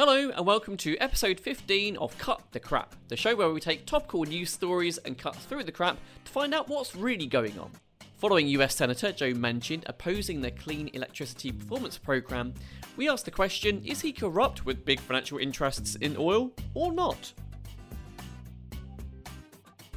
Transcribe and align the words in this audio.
Hello, 0.00 0.30
and 0.30 0.46
welcome 0.46 0.76
to 0.76 0.96
episode 0.98 1.40
15 1.40 1.96
of 1.96 2.16
Cut 2.18 2.40
the 2.52 2.60
Crap, 2.60 2.94
the 3.08 3.16
show 3.16 3.34
where 3.34 3.50
we 3.50 3.58
take 3.58 3.84
topical 3.84 4.22
news 4.22 4.48
stories 4.48 4.96
and 4.98 5.18
cut 5.18 5.34
through 5.34 5.64
the 5.64 5.72
crap 5.72 5.98
to 6.24 6.30
find 6.30 6.54
out 6.54 6.68
what's 6.68 6.94
really 6.94 7.26
going 7.26 7.58
on. 7.58 7.72
Following 8.18 8.46
US 8.46 8.76
Senator 8.76 9.10
Joe 9.10 9.32
Manchin 9.32 9.82
opposing 9.86 10.40
the 10.40 10.52
Clean 10.52 10.88
Electricity 10.94 11.50
Performance 11.50 11.98
Program, 11.98 12.54
we 12.96 13.08
asked 13.08 13.24
the 13.24 13.32
question 13.32 13.82
is 13.84 14.00
he 14.00 14.12
corrupt 14.12 14.64
with 14.64 14.84
big 14.84 15.00
financial 15.00 15.38
interests 15.38 15.96
in 15.96 16.14
oil 16.16 16.52
or 16.74 16.92
not? 16.92 17.32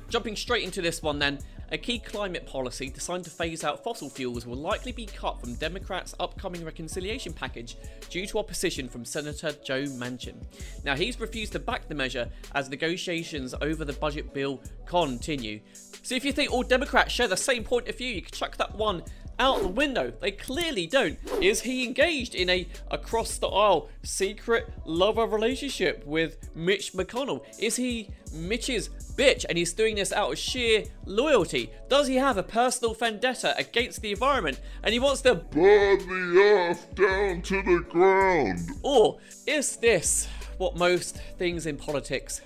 Jumping 0.09 0.35
straight 0.35 0.63
into 0.63 0.81
this 0.81 1.03
one 1.03 1.19
then, 1.19 1.37
a 1.71 1.77
key 1.77 1.99
climate 1.99 2.45
policy 2.45 2.89
designed 2.89 3.23
to 3.23 3.29
phase 3.29 3.63
out 3.63 3.81
fossil 3.83 4.09
fuels 4.09 4.45
will 4.45 4.57
likely 4.57 4.91
be 4.91 5.05
cut 5.05 5.39
from 5.39 5.55
Democrats' 5.55 6.13
upcoming 6.19 6.65
reconciliation 6.65 7.31
package 7.31 7.77
due 8.09 8.27
to 8.27 8.39
opposition 8.39 8.89
from 8.89 9.05
Senator 9.05 9.53
Joe 9.63 9.83
Manchin. 9.83 10.35
Now, 10.83 10.95
he's 10.95 11.19
refused 11.19 11.53
to 11.53 11.59
back 11.59 11.87
the 11.87 11.95
measure 11.95 12.29
as 12.53 12.69
negotiations 12.69 13.55
over 13.61 13.85
the 13.85 13.93
budget 13.93 14.33
bill 14.33 14.59
continue. 14.85 15.61
So, 16.03 16.15
if 16.15 16.25
you 16.25 16.33
think 16.33 16.51
all 16.51 16.63
Democrats 16.63 17.13
share 17.13 17.29
the 17.29 17.37
same 17.37 17.63
point 17.63 17.87
of 17.87 17.97
view, 17.97 18.09
you 18.09 18.21
can 18.21 18.31
chuck 18.31 18.57
that 18.57 18.75
one 18.75 19.03
out 19.41 19.61
the 19.61 19.67
window. 19.67 20.13
They 20.21 20.31
clearly 20.31 20.85
don't. 20.85 21.17
Is 21.41 21.61
he 21.61 21.83
engaged 21.83 22.35
in 22.35 22.49
a 22.49 22.67
across 22.91 23.39
the 23.39 23.47
aisle 23.47 23.89
secret 24.03 24.71
lover 24.85 25.25
relationship 25.25 26.05
with 26.05 26.55
Mitch 26.55 26.93
McConnell? 26.93 27.43
Is 27.59 27.75
he 27.75 28.11
Mitch's 28.31 28.89
bitch 29.17 29.45
and 29.49 29.57
he's 29.57 29.73
doing 29.73 29.95
this 29.95 30.13
out 30.13 30.31
of 30.31 30.37
sheer 30.37 30.83
loyalty? 31.05 31.71
Does 31.89 32.07
he 32.07 32.17
have 32.17 32.37
a 32.37 32.43
personal 32.43 32.93
vendetta 32.93 33.57
against 33.57 34.01
the 34.01 34.11
environment 34.11 34.61
and 34.83 34.93
he 34.93 34.99
wants 34.99 35.21
to 35.21 35.33
burn 35.33 35.97
the 35.97 36.39
earth 36.39 36.93
down 36.93 37.41
to 37.41 37.63
the 37.63 37.83
ground? 37.89 38.59
Or 38.83 39.17
is 39.47 39.77
this 39.77 40.27
what 40.59 40.77
most 40.77 41.15
things 41.39 41.65
in 41.65 41.77
politics 41.77 42.41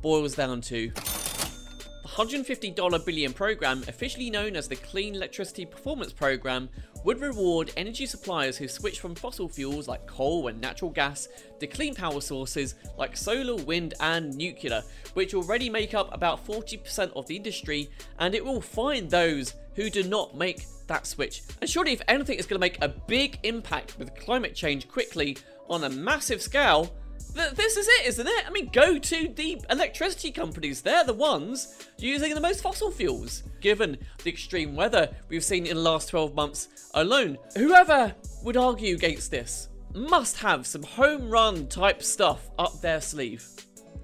boils 0.00 0.36
down 0.36 0.60
to? 0.60 0.92
$150 2.08 3.04
billion 3.04 3.32
program, 3.32 3.84
officially 3.86 4.30
known 4.30 4.56
as 4.56 4.66
the 4.66 4.76
Clean 4.76 5.14
Electricity 5.14 5.64
Performance 5.66 6.12
Program, 6.12 6.68
would 7.04 7.20
reward 7.20 7.72
energy 7.76 8.06
suppliers 8.06 8.56
who 8.56 8.66
switch 8.66 8.98
from 8.98 9.14
fossil 9.14 9.48
fuels 9.48 9.86
like 9.86 10.06
coal 10.06 10.48
and 10.48 10.60
natural 10.60 10.90
gas 10.90 11.28
to 11.60 11.66
clean 11.66 11.94
power 11.94 12.20
sources 12.20 12.74
like 12.96 13.16
solar, 13.16 13.62
wind, 13.62 13.94
and 14.00 14.36
nuclear, 14.36 14.82
which 15.14 15.34
already 15.34 15.70
make 15.70 15.94
up 15.94 16.12
about 16.12 16.44
40% 16.46 17.12
of 17.14 17.26
the 17.26 17.36
industry, 17.36 17.88
and 18.18 18.34
it 18.34 18.44
will 18.44 18.60
find 18.60 19.10
those 19.10 19.54
who 19.74 19.90
do 19.90 20.02
not 20.02 20.36
make 20.36 20.66
that 20.88 21.06
switch. 21.06 21.42
And 21.60 21.70
surely, 21.70 21.92
if 21.92 22.02
anything 22.08 22.38
is 22.38 22.46
going 22.46 22.58
to 22.58 22.64
make 22.64 22.82
a 22.82 22.88
big 22.88 23.38
impact 23.42 23.98
with 23.98 24.14
climate 24.16 24.54
change 24.54 24.88
quickly 24.88 25.36
on 25.68 25.84
a 25.84 25.90
massive 25.90 26.42
scale, 26.42 26.92
this 27.38 27.76
is 27.76 27.86
it, 27.88 28.06
isn't 28.06 28.26
it? 28.26 28.46
I 28.46 28.50
mean, 28.50 28.70
go 28.72 28.98
to 28.98 29.28
the 29.28 29.60
electricity 29.70 30.30
companies. 30.30 30.82
They're 30.82 31.04
the 31.04 31.14
ones 31.14 31.88
using 31.98 32.34
the 32.34 32.40
most 32.40 32.62
fossil 32.62 32.90
fuels, 32.90 33.44
given 33.60 33.96
the 34.22 34.30
extreme 34.30 34.74
weather 34.74 35.08
we've 35.28 35.44
seen 35.44 35.66
in 35.66 35.76
the 35.76 35.82
last 35.82 36.08
12 36.08 36.34
months 36.34 36.90
alone. 36.94 37.38
Whoever 37.56 38.14
would 38.42 38.56
argue 38.56 38.94
against 38.94 39.30
this 39.30 39.68
must 39.94 40.36
have 40.38 40.66
some 40.66 40.82
home 40.82 41.30
run 41.30 41.66
type 41.68 42.02
stuff 42.02 42.50
up 42.58 42.80
their 42.80 43.00
sleeve, 43.00 43.48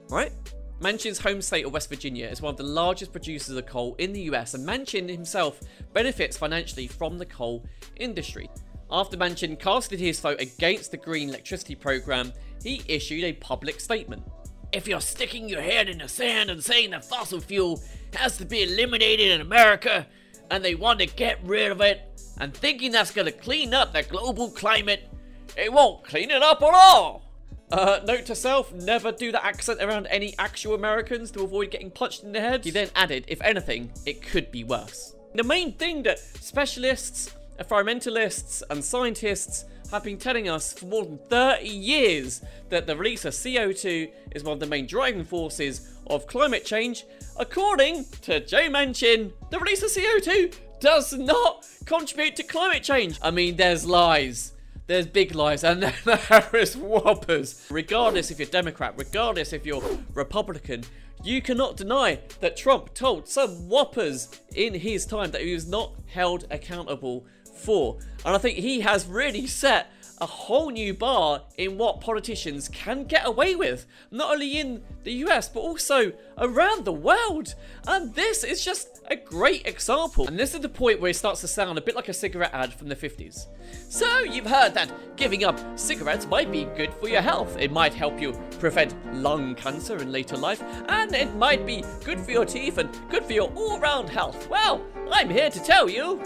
right? 0.08 0.32
Manchin's 0.80 1.18
home 1.18 1.40
state 1.40 1.64
of 1.64 1.72
West 1.72 1.88
Virginia 1.88 2.26
is 2.26 2.42
one 2.42 2.52
of 2.52 2.56
the 2.56 2.62
largest 2.62 3.12
producers 3.12 3.56
of 3.56 3.66
coal 3.66 3.94
in 3.98 4.12
the 4.12 4.22
US, 4.22 4.54
and 4.54 4.66
Manchin 4.66 5.08
himself 5.08 5.60
benefits 5.92 6.36
financially 6.36 6.86
from 6.86 7.18
the 7.18 7.26
coal 7.26 7.64
industry. 7.96 8.50
After 8.90 9.16
Manchin 9.16 9.58
casted 9.58 9.98
his 9.98 10.20
vote 10.20 10.40
against 10.40 10.90
the 10.90 10.96
green 10.96 11.28
electricity 11.28 11.74
program, 11.74 12.32
he 12.62 12.82
issued 12.88 13.24
a 13.24 13.32
public 13.32 13.80
statement. 13.80 14.22
If 14.72 14.88
you're 14.88 15.00
sticking 15.00 15.48
your 15.48 15.60
head 15.60 15.88
in 15.88 15.98
the 15.98 16.08
sand 16.08 16.50
and 16.50 16.62
saying 16.62 16.90
that 16.90 17.04
fossil 17.04 17.40
fuel 17.40 17.82
has 18.14 18.36
to 18.38 18.44
be 18.44 18.62
eliminated 18.62 19.30
in 19.30 19.40
America 19.40 20.06
and 20.50 20.64
they 20.64 20.74
want 20.74 21.00
to 21.00 21.06
get 21.06 21.38
rid 21.44 21.70
of 21.70 21.80
it 21.80 22.02
and 22.38 22.52
thinking 22.52 22.92
that's 22.92 23.10
going 23.10 23.26
to 23.26 23.32
clean 23.32 23.72
up 23.72 23.92
the 23.92 24.02
global 24.02 24.50
climate, 24.50 25.08
it 25.56 25.72
won't 25.72 26.04
clean 26.04 26.30
it 26.30 26.42
up 26.42 26.62
at 26.62 26.74
all. 26.74 27.22
Uh, 27.70 28.00
note 28.04 28.26
to 28.26 28.34
self, 28.34 28.72
never 28.72 29.10
do 29.10 29.32
that 29.32 29.44
accent 29.44 29.80
around 29.82 30.06
any 30.06 30.34
actual 30.38 30.74
Americans 30.74 31.30
to 31.30 31.42
avoid 31.42 31.70
getting 31.70 31.90
punched 31.90 32.22
in 32.22 32.32
the 32.32 32.40
head. 32.40 32.64
He 32.64 32.70
then 32.70 32.88
added, 32.94 33.24
if 33.28 33.40
anything, 33.42 33.92
it 34.06 34.22
could 34.22 34.50
be 34.50 34.64
worse. 34.64 35.14
The 35.34 35.42
main 35.42 35.72
thing 35.72 36.02
that 36.04 36.18
specialists 36.18 37.34
environmentalists 37.58 38.62
and 38.70 38.84
scientists 38.84 39.64
have 39.90 40.04
been 40.04 40.18
telling 40.18 40.48
us 40.48 40.72
for 40.72 40.86
more 40.86 41.04
than 41.04 41.18
30 41.18 41.68
years 41.68 42.42
that 42.68 42.86
the 42.86 42.96
release 42.96 43.24
of 43.24 43.32
CO2 43.32 44.10
is 44.34 44.44
one 44.44 44.54
of 44.54 44.60
the 44.60 44.66
main 44.66 44.86
driving 44.86 45.24
forces 45.24 45.92
of 46.06 46.26
climate 46.26 46.64
change. 46.64 47.04
According 47.36 48.04
to 48.22 48.40
Joe 48.40 48.68
Manchin, 48.68 49.32
the 49.50 49.58
release 49.58 49.82
of 49.82 49.90
CO2 49.90 50.54
does 50.80 51.12
not 51.12 51.66
contribute 51.86 52.36
to 52.36 52.42
climate 52.42 52.82
change. 52.82 53.18
I 53.22 53.30
mean, 53.30 53.56
there's 53.56 53.86
lies. 53.86 54.52
There's 54.86 55.06
big 55.06 55.34
lies 55.34 55.64
and 55.64 55.82
then 55.82 55.94
there 56.04 56.50
is 56.54 56.76
whoppers. 56.76 57.66
Regardless 57.70 58.30
if 58.30 58.38
you're 58.38 58.48
Democrat, 58.48 58.94
regardless 58.96 59.52
if 59.52 59.64
you're 59.64 59.82
Republican, 60.12 60.84
you 61.22 61.40
cannot 61.40 61.78
deny 61.78 62.20
that 62.40 62.56
Trump 62.56 62.92
told 62.92 63.26
some 63.26 63.68
whoppers 63.68 64.28
in 64.54 64.74
his 64.74 65.06
time 65.06 65.30
that 65.30 65.40
he 65.40 65.54
was 65.54 65.66
not 65.66 65.94
held 66.06 66.44
accountable 66.50 67.24
And 68.24 68.34
I 68.34 68.38
think 68.38 68.58
he 68.58 68.80
has 68.80 69.06
really 69.06 69.46
set 69.46 69.90
a 70.20 70.26
whole 70.26 70.70
new 70.70 70.94
bar 70.94 71.42
in 71.58 71.76
what 71.76 72.00
politicians 72.00 72.68
can 72.68 73.04
get 73.04 73.26
away 73.26 73.54
with, 73.54 73.86
not 74.10 74.32
only 74.32 74.58
in 74.58 74.82
the 75.02 75.12
US 75.24 75.48
but 75.48 75.60
also 75.60 76.12
around 76.38 76.84
the 76.84 76.92
world. 76.92 77.54
And 77.86 78.14
this 78.14 78.44
is 78.44 78.64
just 78.64 79.02
a 79.10 79.16
great 79.16 79.66
example. 79.66 80.26
And 80.26 80.38
this 80.38 80.54
is 80.54 80.60
the 80.60 80.68
point 80.68 81.00
where 81.00 81.10
it 81.10 81.16
starts 81.16 81.40
to 81.42 81.48
sound 81.48 81.76
a 81.78 81.80
bit 81.80 81.94
like 81.94 82.08
a 82.08 82.14
cigarette 82.14 82.54
ad 82.54 82.72
from 82.72 82.88
the 82.88 82.96
50s. 82.96 83.46
So, 83.88 84.20
you've 84.20 84.46
heard 84.46 84.74
that 84.74 85.16
giving 85.16 85.44
up 85.44 85.60
cigarettes 85.78 86.26
might 86.26 86.50
be 86.50 86.64
good 86.76 86.92
for 86.94 87.08
your 87.08 87.22
health. 87.22 87.56
It 87.58 87.72
might 87.72 87.94
help 87.94 88.20
you 88.20 88.32
prevent 88.60 88.94
lung 89.14 89.54
cancer 89.54 89.96
in 89.98 90.12
later 90.12 90.36
life, 90.36 90.62
and 90.88 91.14
it 91.14 91.34
might 91.36 91.66
be 91.66 91.84
good 92.04 92.20
for 92.20 92.30
your 92.30 92.44
teeth 92.44 92.78
and 92.78 92.90
good 93.10 93.24
for 93.24 93.32
your 93.32 93.52
all 93.54 93.80
round 93.80 94.08
health. 94.08 94.48
Well, 94.48 94.84
I'm 95.10 95.30
here 95.30 95.50
to 95.50 95.60
tell 95.60 95.88
you 95.88 96.22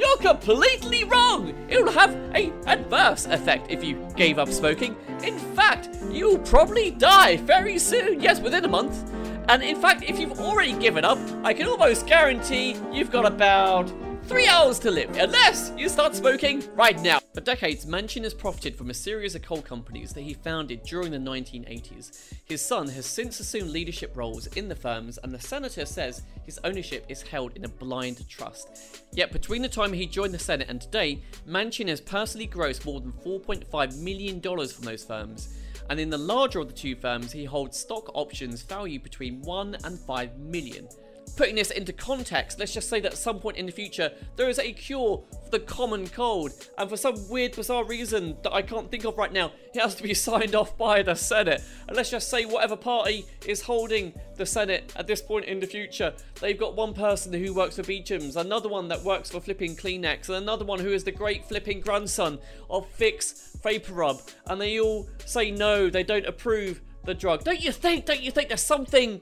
you're 0.00 0.16
completely 0.16 1.04
wrong! 1.04 1.54
It'll 1.68 1.92
have 1.92 2.14
a 2.34 2.52
adverse 2.66 3.26
effect 3.26 3.70
if 3.70 3.84
you 3.84 3.94
gave 4.16 4.38
up 4.38 4.48
smoking. 4.48 4.96
In 5.22 5.38
fact, 5.38 5.90
you'll 6.10 6.38
probably 6.38 6.90
die 6.90 7.36
very 7.36 7.78
soon, 7.78 8.20
yes, 8.20 8.40
within 8.40 8.64
a 8.64 8.68
month. 8.68 9.12
And 9.48 9.62
in 9.62 9.80
fact, 9.80 10.04
if 10.04 10.18
you've 10.18 10.40
already 10.40 10.72
given 10.72 11.04
up, 11.04 11.18
I 11.44 11.52
can 11.52 11.66
almost 11.66 12.06
guarantee 12.06 12.76
you've 12.92 13.10
got 13.10 13.26
about 13.26 13.92
three 14.30 14.46
hours 14.46 14.78
to 14.78 14.92
live, 14.92 15.10
unless 15.16 15.72
you 15.76 15.88
start 15.88 16.14
smoking 16.14 16.62
right 16.76 17.02
now. 17.02 17.18
For 17.34 17.40
decades, 17.40 17.84
Manchin 17.84 18.22
has 18.22 18.32
profited 18.32 18.76
from 18.76 18.88
a 18.88 18.94
series 18.94 19.34
of 19.34 19.42
coal 19.42 19.60
companies 19.60 20.12
that 20.12 20.20
he 20.20 20.34
founded 20.34 20.84
during 20.84 21.10
the 21.10 21.18
1980s. 21.18 22.32
His 22.44 22.62
son 22.62 22.86
has 22.90 23.06
since 23.06 23.40
assumed 23.40 23.70
leadership 23.70 24.16
roles 24.16 24.46
in 24.46 24.68
the 24.68 24.76
firms, 24.76 25.18
and 25.24 25.34
the 25.34 25.40
senator 25.40 25.84
says 25.84 26.22
his 26.44 26.60
ownership 26.62 27.06
is 27.08 27.22
held 27.22 27.56
in 27.56 27.64
a 27.64 27.68
blind 27.68 28.28
trust. 28.28 29.02
Yet, 29.12 29.32
between 29.32 29.62
the 29.62 29.68
time 29.68 29.92
he 29.92 30.06
joined 30.06 30.32
the 30.32 30.38
Senate 30.38 30.68
and 30.70 30.80
today, 30.80 31.22
Manchin 31.48 31.88
has 31.88 32.00
personally 32.00 32.46
grossed 32.46 32.84
more 32.84 33.00
than 33.00 33.12
$4.5 33.12 33.98
million 33.98 34.40
from 34.40 34.84
those 34.84 35.04
firms. 35.04 35.58
And 35.88 35.98
in 35.98 36.08
the 36.08 36.18
larger 36.18 36.60
of 36.60 36.68
the 36.68 36.72
two 36.72 36.94
firms, 36.94 37.32
he 37.32 37.44
holds 37.44 37.76
stock 37.76 38.08
options 38.14 38.62
valued 38.62 39.02
between 39.02 39.42
1 39.42 39.78
and 39.82 39.98
5 39.98 40.38
million 40.38 40.86
putting 41.30 41.54
this 41.54 41.70
into 41.70 41.92
context, 41.92 42.58
let's 42.58 42.72
just 42.72 42.88
say 42.88 43.00
that 43.00 43.12
at 43.12 43.18
some 43.18 43.38
point 43.38 43.56
in 43.56 43.66
the 43.66 43.72
future, 43.72 44.12
there 44.36 44.48
is 44.48 44.58
a 44.58 44.72
cure 44.72 45.22
for 45.44 45.50
the 45.50 45.60
common 45.60 46.06
cold, 46.08 46.52
and 46.78 46.88
for 46.88 46.96
some 46.96 47.28
weird, 47.28 47.56
bizarre 47.56 47.84
reason 47.84 48.36
that 48.42 48.52
I 48.52 48.62
can't 48.62 48.90
think 48.90 49.04
of 49.04 49.16
right 49.18 49.32
now, 49.32 49.52
it 49.74 49.80
has 49.80 49.94
to 49.96 50.02
be 50.02 50.14
signed 50.28 50.54
off 50.54 50.76
by 50.76 51.02
the 51.02 51.14
Senate. 51.14 51.62
And 51.88 51.96
let's 51.96 52.10
just 52.10 52.30
say 52.30 52.44
whatever 52.44 52.76
party 52.76 53.24
is 53.46 53.62
holding 53.62 54.12
the 54.36 54.46
Senate 54.46 54.92
at 54.96 55.06
this 55.06 55.22
point 55.22 55.46
in 55.46 55.60
the 55.60 55.66
future, 55.66 56.12
they've 56.40 56.58
got 56.58 56.76
one 56.76 56.94
person 56.94 57.32
who 57.32 57.54
works 57.54 57.76
for 57.76 57.82
Beecham's, 57.82 58.36
another 58.36 58.68
one 58.68 58.88
that 58.88 59.02
works 59.02 59.30
for 59.30 59.40
flipping 59.40 59.76
Kleenex, 59.76 60.28
and 60.28 60.36
another 60.36 60.64
one 60.64 60.80
who 60.80 60.92
is 60.92 61.04
the 61.04 61.12
great 61.12 61.44
flipping 61.46 61.80
grandson 61.80 62.38
of 62.68 62.86
Vicks 62.98 63.60
Vapor 63.62 63.94
Rub, 63.94 64.20
and 64.46 64.60
they 64.60 64.80
all 64.80 65.08
say 65.26 65.50
no, 65.50 65.90
they 65.90 66.02
don't 66.02 66.26
approve 66.26 66.80
the 67.04 67.14
drug. 67.14 67.44
Don't 67.44 67.62
you 67.62 67.72
think, 67.72 68.06
don't 68.06 68.20
you 68.20 68.30
think 68.30 68.48
there's 68.48 68.62
something 68.62 69.20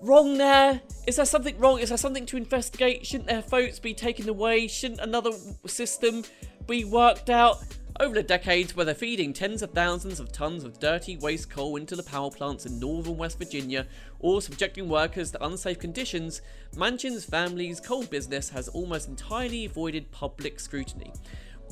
wrong 0.00 0.38
there? 0.38 0.80
Is 1.08 1.16
there 1.16 1.24
something 1.24 1.58
wrong? 1.58 1.78
Is 1.78 1.88
there 1.88 1.96
something 1.96 2.26
to 2.26 2.36
investigate? 2.36 3.06
Shouldn't 3.06 3.30
their 3.30 3.40
votes 3.40 3.78
be 3.78 3.94
taken 3.94 4.28
away? 4.28 4.68
Shouldn't 4.68 5.00
another 5.00 5.30
system 5.66 6.22
be 6.66 6.84
worked 6.84 7.30
out? 7.30 7.64
Over 7.98 8.14
the 8.16 8.22
decades, 8.22 8.76
where 8.76 8.84
they're 8.84 8.94
feeding 8.94 9.32
tens 9.32 9.62
of 9.62 9.70
thousands 9.70 10.20
of 10.20 10.30
tons 10.30 10.64
of 10.64 10.78
dirty 10.78 11.16
waste 11.16 11.48
coal 11.48 11.76
into 11.76 11.96
the 11.96 12.02
power 12.02 12.30
plants 12.30 12.66
in 12.66 12.78
northern 12.78 13.16
West 13.16 13.38
Virginia, 13.38 13.86
or 14.18 14.42
subjecting 14.42 14.86
workers 14.86 15.30
to 15.30 15.42
unsafe 15.42 15.78
conditions, 15.78 16.42
Manchin's 16.76 17.24
family's 17.24 17.80
coal 17.80 18.04
business 18.04 18.50
has 18.50 18.68
almost 18.68 19.08
entirely 19.08 19.64
avoided 19.64 20.10
public 20.10 20.60
scrutiny. 20.60 21.10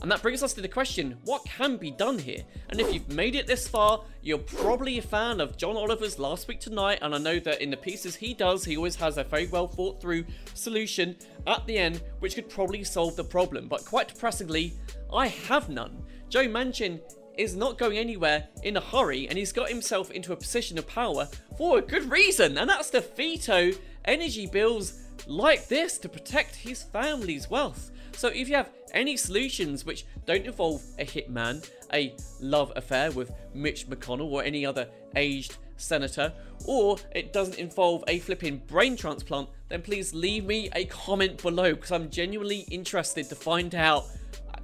And 0.03 0.11
that 0.11 0.23
brings 0.23 0.43
us 0.43 0.53
to 0.55 0.61
the 0.61 0.69
question 0.69 1.17
what 1.25 1.45
can 1.45 1.77
be 1.77 1.91
done 1.91 2.19
here? 2.19 2.43
And 2.69 2.81
if 2.81 2.93
you've 2.93 3.09
made 3.09 3.35
it 3.35 3.47
this 3.47 3.67
far, 3.67 4.05
you're 4.23 4.39
probably 4.39 4.99
a 4.99 5.03
fan 5.03 5.41
of 5.41 5.57
John 5.57 5.77
Oliver's 5.77 6.19
Last 6.19 6.49
Week 6.49 6.61
Tonight, 6.61 6.99
and 7.03 7.15
I 7.15 7.19
know 7.19 7.39
that 7.41 7.63
in 7.63 7.71
the 7.71 7.77
pieces 7.77 8.15
he 8.15 8.35
does, 8.35 8.65
he 8.65 8.77
always 8.77 8.97
has 8.97 9.17
a 9.17 9.25
very 9.25 9.47
well 9.47 9.69
thought 9.69 10.01
through 10.01 10.25
solution 10.55 11.17
at 11.47 11.67
the 11.67 11.79
end, 11.79 12.03
which 12.21 12.35
could 12.35 12.49
probably 12.49 12.85
solve 12.85 13.17
the 13.17 13.25
problem. 13.25 13.69
But 13.69 13.85
quite 13.85 14.09
depressingly, 14.09 14.75
I 15.13 15.29
have 15.29 15.69
none. 15.69 16.03
Joe 16.29 16.47
Manchin 16.47 17.01
is 17.39 17.55
not 17.55 17.79
going 17.79 17.99
anywhere 17.99 18.49
in 18.63 18.77
a 18.77 18.81
hurry, 18.81 19.29
and 19.29 19.39
he's 19.39 19.53
got 19.53 19.69
himself 19.69 20.11
into 20.11 20.33
a 20.33 20.37
position 20.37 20.79
of 20.79 20.87
power 20.87 21.29
for 21.57 21.79
a 21.79 21.83
good 21.83 22.11
reason, 22.11 22.59
and 22.59 22.69
that's 22.69 22.91
to 22.91 23.01
veto 23.01 23.73
energy 24.05 24.47
bills 24.47 25.03
like 25.27 25.69
this 25.69 25.99
to 25.99 26.09
protect 26.09 26.55
his 26.55 26.83
family's 26.83 27.51
wealth. 27.51 27.91
So 28.17 28.29
if 28.29 28.49
you 28.49 28.57
have 28.57 28.71
any 28.93 29.17
solutions 29.17 29.85
which 29.85 30.07
don't 30.25 30.47
involve 30.47 30.83
a 30.99 31.05
hitman, 31.05 31.69
a 31.93 32.15
love 32.41 32.73
affair 32.75 33.13
with 33.13 33.31
Mitch 33.53 33.89
McConnell 33.89 34.33
or 34.33 34.43
any 34.43 34.65
other 34.65 34.89
aged 35.15 35.59
senator, 35.77 36.33
or 36.65 36.97
it 37.15 37.35
doesn't 37.35 37.59
involve 37.59 38.03
a 38.09 38.19
flipping 38.21 38.63
brain 38.67 38.97
transplant, 38.97 39.51
then 39.69 39.83
please 39.83 40.15
leave 40.15 40.47
me 40.47 40.71
a 40.75 40.87
comment 40.87 41.43
below 41.43 41.75
because 41.75 41.93
I'm 41.93 42.09
genuinely 42.09 42.61
interested 42.71 43.29
to 43.29 43.35
find 43.35 43.75
out 43.75 44.07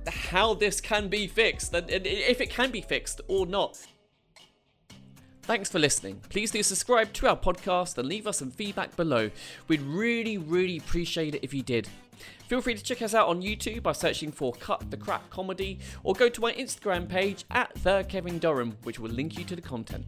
how 0.08 0.54
this 0.54 0.80
can 0.80 1.08
be 1.08 1.26
fixed 1.26 1.74
and 1.74 1.88
if 1.90 2.40
it 2.40 2.48
can 2.48 2.70
be 2.70 2.80
fixed 2.80 3.20
or 3.28 3.44
not. 3.44 3.78
Thanks 5.42 5.68
for 5.68 5.78
listening. 5.78 6.22
Please 6.30 6.52
do 6.52 6.62
subscribe 6.62 7.12
to 7.14 7.28
our 7.28 7.36
podcast 7.36 7.98
and 7.98 8.08
leave 8.08 8.26
us 8.26 8.38
some 8.38 8.50
feedback 8.50 8.96
below. 8.96 9.30
We'd 9.68 9.82
really, 9.82 10.38
really 10.38 10.78
appreciate 10.78 11.34
it 11.34 11.42
if 11.42 11.52
you 11.52 11.62
did. 11.62 11.88
Feel 12.52 12.60
free 12.60 12.74
to 12.74 12.82
check 12.82 13.00
us 13.00 13.14
out 13.14 13.28
on 13.28 13.40
YouTube 13.40 13.82
by 13.82 13.92
searching 13.92 14.30
for 14.30 14.52
Cut 14.52 14.90
the 14.90 14.96
Crap 14.98 15.30
Comedy 15.30 15.78
or 16.04 16.12
go 16.12 16.28
to 16.28 16.38
my 16.38 16.52
Instagram 16.52 17.08
page 17.08 17.46
at 17.50 17.72
The 17.76 18.04
Kevin 18.10 18.38
Durham, 18.38 18.76
which 18.82 18.98
will 19.00 19.10
link 19.10 19.38
you 19.38 19.44
to 19.46 19.56
the 19.56 19.62
content. 19.62 20.04